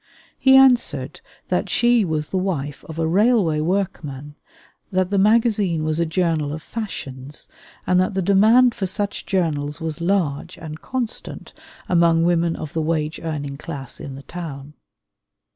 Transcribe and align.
He 0.39 0.55
answered 0.57 1.21
that 1.49 1.69
she 1.69 2.03
was 2.03 2.29
the 2.29 2.37
wife 2.37 2.83
of 2.89 2.97
a 2.97 3.05
railway 3.05 3.59
workman, 3.59 4.33
that 4.91 5.11
the 5.11 5.19
magazine 5.19 5.83
was 5.83 5.99
a 5.99 6.07
journal 6.07 6.51
of 6.53 6.63
fashions, 6.63 7.47
and 7.85 7.99
that 7.99 8.15
the 8.15 8.21
demand 8.23 8.73
for 8.73 8.87
such 8.87 9.27
journals 9.27 9.79
was 9.79 10.01
large 10.01 10.57
and 10.57 10.81
constant 10.81 11.53
among 11.87 12.23
women 12.23 12.55
of 12.55 12.73
the 12.73 12.81
wage 12.81 13.19
earning 13.21 13.57
class 13.57 13.99
in 13.99 14.15
the 14.15 14.23
town. 14.23 14.73